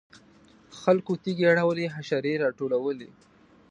[0.79, 3.09] خلکو تیږې اړولې حشرې راټولولې.